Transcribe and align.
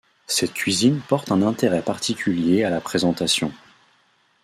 Cette 0.25 0.53
cuisine 0.53 0.99
porte 0.99 1.31
un 1.31 1.43
intérêt 1.43 1.83
particulier 1.83 2.63
à 2.63 2.71
la 2.71 2.81
présentation. 2.81 3.53